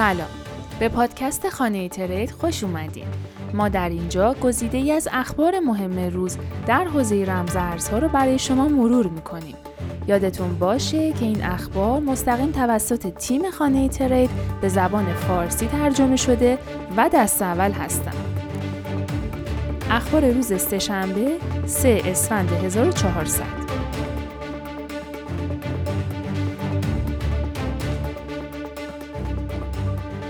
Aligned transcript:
سلام. 0.00 0.28
به 0.78 0.88
پادکست 0.88 1.48
خانه 1.48 1.88
ترید 1.88 2.30
خوش 2.30 2.64
اومدین. 2.64 3.06
ما 3.54 3.68
در 3.68 3.88
اینجا 3.88 4.34
گزیده 4.34 4.78
ای 4.78 4.92
از 4.92 5.08
اخبار 5.12 5.58
مهم 5.58 5.98
روز 5.98 6.36
در 6.66 6.84
حوزه 6.84 7.24
رمزارزها 7.24 7.98
رو 7.98 8.08
برای 8.08 8.38
شما 8.38 8.68
مرور 8.68 9.06
می‌کنیم. 9.06 9.54
یادتون 10.08 10.58
باشه 10.58 11.12
که 11.12 11.24
این 11.24 11.44
اخبار 11.44 12.00
مستقیم 12.00 12.52
توسط 12.52 13.14
تیم 13.14 13.50
خانه 13.50 13.88
ترید 13.88 14.30
به 14.60 14.68
زبان 14.68 15.14
فارسی 15.14 15.66
ترجمه 15.66 16.16
شده 16.16 16.58
و 16.96 17.10
دست 17.12 17.42
اول 17.42 17.72
هستن. 17.72 18.14
اخبار 19.90 20.30
روز 20.30 20.60
سهشنبه 20.62 21.38
3 21.66 22.02
اسفند 22.04 22.52
1400 22.52 23.59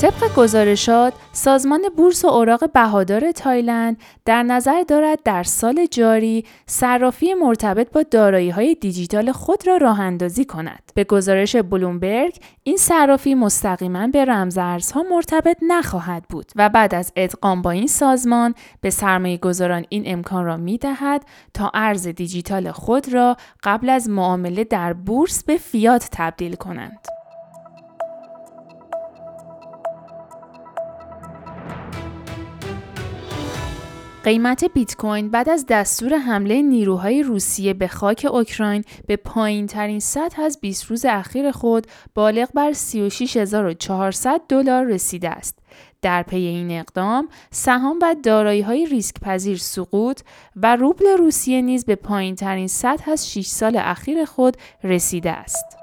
طبق 0.00 0.34
گزارشات 0.34 1.14
سازمان 1.32 1.80
بورس 1.96 2.24
و 2.24 2.28
اوراق 2.28 2.72
بهادار 2.72 3.32
تایلند 3.32 3.96
در 4.24 4.42
نظر 4.42 4.82
دارد 4.88 5.18
در 5.24 5.42
سال 5.42 5.86
جاری 5.90 6.44
صرافی 6.66 7.34
مرتبط 7.34 7.92
با 7.92 8.02
دارایی 8.02 8.50
های 8.50 8.74
دیجیتال 8.74 9.32
خود 9.32 9.66
را 9.66 9.76
راه 9.76 10.00
اندازی 10.00 10.44
کند. 10.44 10.92
به 10.94 11.04
گزارش 11.04 11.56
بلومبرگ 11.56 12.36
این 12.62 12.76
صرافی 12.76 13.34
مستقیما 13.34 14.06
به 14.06 14.24
رمزارزها 14.24 15.04
مرتبط 15.10 15.56
نخواهد 15.62 16.24
بود 16.28 16.52
و 16.56 16.68
بعد 16.68 16.94
از 16.94 17.12
ادغام 17.16 17.62
با 17.62 17.70
این 17.70 17.86
سازمان 17.86 18.54
به 18.80 18.90
سرمایه 18.90 19.36
گذاران 19.36 19.84
این 19.88 20.02
امکان 20.06 20.44
را 20.44 20.56
می 20.56 20.78
دهد 20.78 21.24
تا 21.54 21.70
ارز 21.74 22.06
دیجیتال 22.06 22.70
خود 22.70 23.12
را 23.12 23.36
قبل 23.62 23.88
از 23.88 24.08
معامله 24.08 24.64
در 24.64 24.92
بورس 24.92 25.44
به 25.44 25.56
فیات 25.56 26.08
تبدیل 26.12 26.54
کنند. 26.54 27.17
قیمت 34.28 34.64
بیت 34.64 34.96
کوین 34.96 35.30
بعد 35.30 35.48
از 35.48 35.66
دستور 35.68 36.18
حمله 36.18 36.62
نیروهای 36.62 37.22
روسیه 37.22 37.74
به 37.74 37.88
خاک 37.88 38.26
اوکراین 38.30 38.84
به 39.06 39.16
پایین 39.16 39.66
ترین 39.66 40.00
سطح 40.00 40.42
از 40.42 40.60
20 40.60 40.84
روز 40.84 41.04
اخیر 41.04 41.50
خود 41.50 41.86
بالغ 42.14 42.48
بر 42.54 42.72
36400 42.72 44.40
دلار 44.48 44.84
رسیده 44.84 45.30
است. 45.30 45.58
در 46.02 46.22
پی 46.22 46.36
این 46.36 46.70
اقدام 46.70 47.28
سهام 47.50 47.98
و 48.02 48.16
دارایی 48.22 48.60
های 48.60 48.86
ریسک 48.86 49.20
پذیر 49.20 49.56
سقوط 49.56 50.20
و 50.56 50.76
روبل 50.76 51.06
روسیه 51.18 51.62
نیز 51.62 51.84
به 51.84 51.94
پایین 51.94 52.34
ترین 52.34 52.68
سطح 52.68 53.10
از 53.10 53.32
6 53.32 53.46
سال 53.46 53.76
اخیر 53.76 54.24
خود 54.24 54.56
رسیده 54.84 55.30
است. 55.30 55.77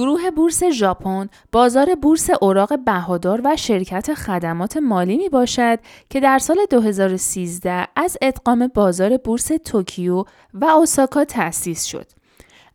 گروه 0.00 0.30
بورس 0.30 0.64
ژاپن 0.64 1.28
بازار 1.52 1.94
بورس 1.94 2.30
اوراق 2.42 2.84
بهادار 2.84 3.40
و 3.44 3.56
شرکت 3.56 4.14
خدمات 4.14 4.76
مالی 4.76 5.16
می 5.16 5.28
باشد 5.28 5.78
که 6.10 6.20
در 6.20 6.38
سال 6.38 6.56
2013 6.70 7.88
از 7.96 8.16
ادغام 8.22 8.70
بازار 8.74 9.16
بورس 9.16 9.50
توکیو 9.64 10.24
و 10.54 10.64
اوساکا 10.64 11.24
تأسیس 11.24 11.84
شد. 11.84 12.06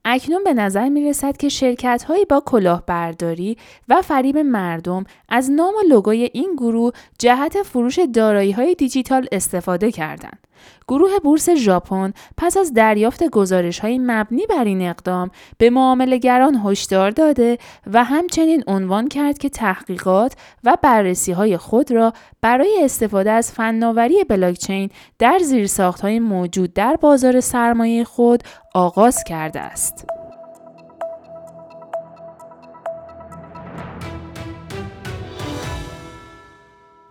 اکنون 0.05 0.43
به 0.43 0.53
نظر 0.53 0.89
می 0.89 1.09
رسد 1.09 1.37
که 1.37 1.49
شرکت 1.49 2.03
هایی 2.07 2.25
با 2.25 2.43
کلاهبرداری 2.45 3.57
و 3.89 4.01
فریب 4.01 4.37
مردم 4.37 5.03
از 5.29 5.51
نام 5.51 5.73
و 5.73 5.87
لوگوی 5.89 6.29
این 6.33 6.55
گروه 6.55 6.91
جهت 7.19 7.63
فروش 7.63 7.99
دارایی 8.13 8.51
های 8.51 8.75
دیجیتال 8.75 9.27
استفاده 9.31 9.91
کردند. 9.91 10.44
گروه 10.87 11.19
بورس 11.23 11.49
ژاپن 11.49 12.13
پس 12.37 12.57
از 12.57 12.73
دریافت 12.73 13.23
گزارش 13.23 13.79
های 13.79 13.97
مبنی 13.97 14.45
بر 14.49 14.63
این 14.63 14.81
اقدام 14.81 15.31
به 15.57 15.69
معاملهگران 15.69 16.61
هشدار 16.65 17.11
داده 17.11 17.57
و 17.93 18.03
همچنین 18.03 18.63
عنوان 18.67 19.07
کرد 19.07 19.37
که 19.37 19.49
تحقیقات 19.49 20.33
و 20.63 20.77
بررسی 20.81 21.31
های 21.31 21.57
خود 21.57 21.91
را 21.91 22.13
برای 22.41 22.79
استفاده 22.83 23.31
از 23.31 23.51
فناوری 23.51 24.23
بلاکچین 24.23 24.89
در 25.19 25.39
زیرساخت 25.39 26.01
های 26.01 26.19
موجود 26.19 26.73
در 26.73 26.95
بازار 26.95 27.39
سرمایه 27.39 28.03
خود 28.03 28.43
آغاز 28.73 29.23
کرده 29.23 29.59
است. 29.59 30.14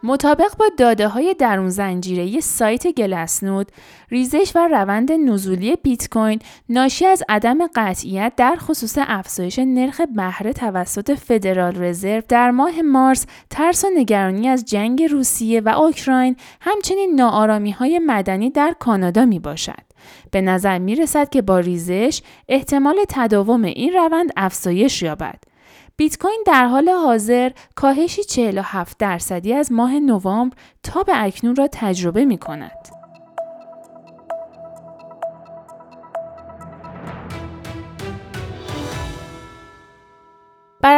مطابق 0.04 0.56
با 0.58 0.66
داده 0.78 1.08
های 1.08 1.34
درون 1.38 1.68
زنجیره 1.68 2.40
سایت 2.40 2.86
گلسنود، 2.86 3.72
ریزش 4.10 4.52
و 4.54 4.68
روند 4.68 5.12
نزولی 5.12 5.76
بیت 5.76 6.08
کوین 6.08 6.38
ناشی 6.68 7.06
از 7.06 7.22
عدم 7.28 7.58
قطعیت 7.74 8.32
در 8.36 8.56
خصوص 8.56 8.98
افزایش 9.00 9.58
نرخ 9.58 10.00
بهره 10.16 10.52
توسط 10.52 11.14
فدرال 11.14 11.82
رزرو 11.84 12.22
در 12.28 12.50
ماه 12.50 12.82
مارس، 12.82 13.26
ترس 13.50 13.84
و 13.84 13.88
نگرانی 13.96 14.48
از 14.48 14.64
جنگ 14.64 15.02
روسیه 15.02 15.60
و 15.60 15.68
اوکراین، 15.68 16.36
همچنین 16.60 17.14
ناآرامی 17.14 17.70
های 17.70 17.98
مدنی 17.98 18.50
در 18.50 18.74
کانادا 18.78 19.24
می 19.24 19.38
باشد. 19.38 19.84
به 20.30 20.40
نظر 20.40 20.78
می 20.78 20.94
رسد 20.94 21.28
که 21.28 21.42
با 21.42 21.58
ریزش 21.58 22.22
احتمال 22.48 22.96
تداوم 23.08 23.62
این 23.62 23.92
روند 23.92 24.30
افزایش 24.36 25.02
یابد. 25.02 25.53
بیت 25.96 26.18
کوین 26.18 26.42
در 26.46 26.66
حال 26.66 26.88
حاضر 26.88 27.50
کاهشی 27.74 28.24
47 28.24 28.98
درصدی 28.98 29.52
از 29.52 29.72
ماه 29.72 30.00
نوامبر 30.00 30.56
تا 30.82 31.02
به 31.02 31.12
اکنون 31.24 31.56
را 31.56 31.68
تجربه 31.72 32.24
می 32.24 32.38
کند. 32.38 33.03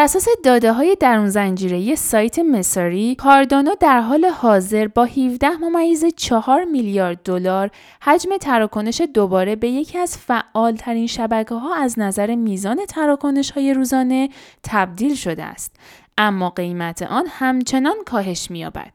اساس 0.07 0.29
داده 0.45 0.73
های 0.73 0.97
درون 1.01 1.29
زنجیره 1.29 1.95
سایت 1.95 2.39
مساری، 2.39 3.15
کاردانو 3.15 3.75
در 3.81 4.01
حال 4.01 4.25
حاضر 4.25 4.89
با 4.89 5.05
17 5.05 5.51
ممیز 5.51 6.05
4 6.17 6.65
میلیارد 6.65 7.23
دلار 7.23 7.71
حجم 8.03 8.37
تراکنش 8.37 9.01
دوباره 9.15 9.57
به 9.57 9.69
یکی 9.69 9.99
از 9.99 10.19
فعالترین 10.19 11.07
شبکه 11.07 11.55
ها 11.55 11.75
از 11.75 11.99
نظر 11.99 12.35
میزان 12.35 12.85
تراکنش 12.89 13.51
های 13.51 13.75
روزانه 13.75 14.29
تبدیل 14.63 15.15
شده 15.15 15.45
است. 15.45 15.77
اما 16.19 16.51
قیمت 16.51 17.03
آن 17.03 17.27
همچنان 17.29 17.97
کاهش 18.07 18.51
می‌یابد. 18.51 18.93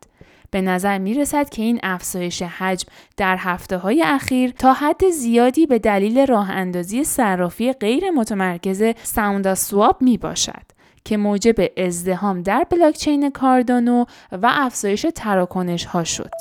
به 0.52 0.62
نظر 0.62 0.98
می 0.98 1.14
رسد 1.14 1.50
که 1.50 1.62
این 1.62 1.80
افزایش 1.84 2.42
حجم 2.42 2.88
در 3.18 3.38
هفته 3.40 3.78
های 3.78 4.04
اخیر 4.04 4.52
تا 4.52 4.74
حد 4.74 5.10
زیادی 5.10 5.66
به 5.66 5.80
دلیل 5.80 6.26
راه 6.26 6.52
اندازی 6.52 7.04
صرافی 7.04 7.74
غیر 7.74 8.12
متمرکز 8.12 8.84
ساوندا 9.04 9.56
سواب 9.56 10.02
می 10.02 10.18
باشد. 10.18 10.71
که 11.06 11.18
موجب 11.18 11.56
ازدهام 11.78 12.42
در 12.42 12.66
بلاکچین 12.70 13.30
کاردانو 13.30 14.06
و 14.32 14.52
افزایش 14.52 15.06
تراکنش 15.16 15.86
ها 15.86 16.04
شد. 16.04 16.32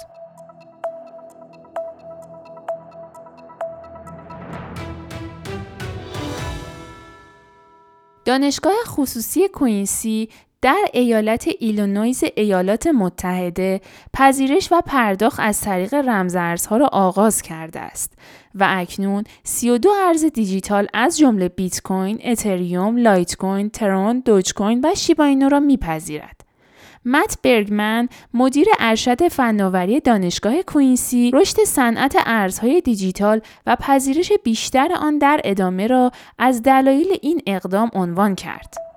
دانشگاه 8.25 8.75
خصوصی 8.87 9.48
کوینسی 9.48 10.28
در 10.62 10.84
ایالت 10.93 11.48
ایلونویز 11.59 12.25
ایالات 12.37 12.87
متحده 12.87 13.81
پذیرش 14.15 14.72
و 14.72 14.81
پرداخت 14.87 15.41
از 15.41 15.60
طریق 15.60 15.94
رمزارزها 15.94 16.76
را 16.76 16.87
آغاز 16.87 17.43
کرده 17.43 17.81
است 17.81 18.12
و 18.54 18.66
اکنون 18.69 19.25
32 19.44 19.91
ارز 20.06 20.25
دیجیتال 20.25 20.87
از 20.94 21.19
جمله 21.19 21.48
بیت 21.48 21.82
کوین، 21.82 22.21
اتریوم، 22.25 22.97
لایت 22.97 23.37
کوین، 23.37 23.71
ترون، 23.71 24.22
دوج 24.25 24.54
کوین 24.54 24.81
و 24.84 24.94
شیبا 24.94 25.25
اینو 25.25 25.48
را 25.48 25.60
میپذیرد. 25.60 26.41
مت 27.04 27.38
برگمن 27.42 28.09
مدیر 28.34 28.66
ارشد 28.78 29.28
فناوری 29.28 30.01
دانشگاه 30.01 30.63
کوینسی 30.63 31.30
رشد 31.34 31.65
صنعت 31.65 32.16
ارزهای 32.27 32.80
دیجیتال 32.80 33.41
و 33.66 33.77
پذیرش 33.77 34.33
بیشتر 34.45 34.89
آن 35.01 35.18
در 35.18 35.41
ادامه 35.45 35.86
را 35.86 36.10
از 36.39 36.63
دلایل 36.63 37.18
این 37.22 37.42
اقدام 37.47 37.91
عنوان 37.95 38.34
کرد. 38.34 38.90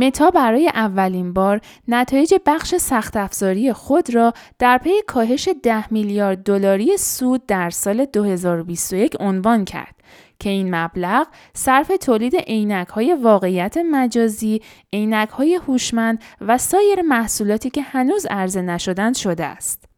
متا 0.00 0.30
برای 0.30 0.68
اولین 0.68 1.32
بار 1.32 1.60
نتایج 1.88 2.34
بخش 2.46 2.74
سخت 2.74 3.16
افزاری 3.16 3.72
خود 3.72 4.14
را 4.14 4.32
در 4.58 4.78
پی 4.78 4.90
کاهش 5.06 5.48
10 5.62 5.92
میلیارد 5.92 6.42
دلاری 6.42 6.96
سود 6.96 7.46
در 7.46 7.70
سال 7.70 8.04
2021 8.04 9.16
عنوان 9.20 9.64
کرد 9.64 9.94
که 10.38 10.50
این 10.50 10.74
مبلغ 10.74 11.26
صرف 11.54 11.92
تولید 12.00 12.36
عینک 12.36 12.88
های 12.88 13.14
واقعیت 13.14 13.76
مجازی، 13.76 14.60
عینک 14.92 15.28
های 15.28 15.54
هوشمند 15.66 16.22
و 16.40 16.58
سایر 16.58 17.02
محصولاتی 17.02 17.70
که 17.70 17.82
هنوز 17.82 18.26
عرضه 18.26 18.62
نشدند 18.62 19.16
شده 19.16 19.44
است. 19.44 19.89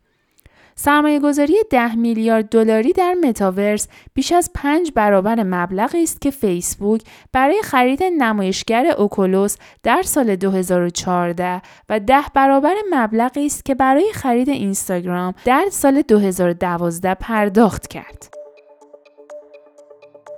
سرمایه 0.84 1.20
گذاری 1.20 1.56
10 1.70 1.94
میلیارد 1.94 2.48
دلاری 2.48 2.92
در 2.92 3.14
متاورس 3.14 3.88
بیش 4.14 4.32
از 4.32 4.50
5 4.54 4.92
برابر 4.94 5.42
مبلغی 5.42 6.02
است 6.02 6.20
که 6.20 6.30
فیسبوک 6.30 7.02
برای 7.32 7.62
خرید 7.62 8.02
نمایشگر 8.02 8.86
اوکولوس 8.98 9.56
در 9.82 10.02
سال 10.02 10.36
2014 10.36 11.62
و 11.88 12.00
10 12.00 12.20
برابر 12.34 12.74
مبلغی 12.90 13.46
است 13.46 13.64
که 13.64 13.74
برای 13.74 14.12
خرید 14.12 14.48
اینستاگرام 14.48 15.34
در 15.44 15.64
سال 15.70 16.02
2012 16.02 17.14
پرداخت 17.14 17.86
کرد. 17.86 18.34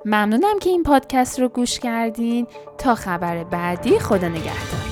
ممنونم 0.05 0.59
که 0.61 0.71
این 0.71 0.83
پادکست 0.83 1.41
رو 1.41 1.49
گوش 1.49 1.79
کردین 1.79 2.47
تا 2.79 2.95
خبر 2.95 3.45
بعدی 3.45 3.99
خدا 3.99 4.29
نگهدار 4.29 4.84